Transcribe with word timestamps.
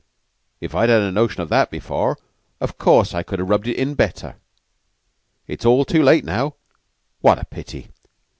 If 0.59 0.73
I'd 0.73 0.89
had 0.89 1.03
a 1.03 1.11
notion 1.11 1.43
of 1.43 1.49
that 1.49 1.69
before, 1.69 2.17
of 2.59 2.79
course 2.79 3.13
I 3.13 3.21
could 3.21 3.37
have 3.37 3.49
rubbed 3.51 3.67
it 3.67 3.77
in 3.77 3.93
better. 3.93 4.37
It's 5.45 5.61
too 5.63 6.01
late 6.01 6.25
now. 6.25 6.55
What 7.19 7.37
a 7.37 7.45
pity! 7.45 7.91